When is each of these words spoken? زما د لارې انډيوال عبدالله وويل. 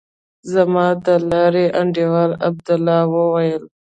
زما 0.53 0.87
د 1.05 1.07
لارې 1.29 1.65
انډيوال 1.79 2.31
عبدالله 2.47 3.01
وويل. 3.13 3.63